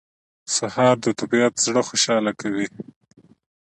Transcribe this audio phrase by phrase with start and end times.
[0.55, 2.67] سهار د طبیعت زړه خوشاله کوي.